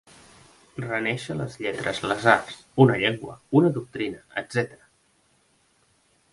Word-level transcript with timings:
Renéixer 0.85 1.35
les 1.41 1.57
lletres, 1.65 1.99
les 2.13 2.25
arts, 2.33 2.57
una 2.87 2.97
llengua, 3.03 3.37
una 3.61 3.73
doctrina, 3.79 4.25
etc. 4.45 4.85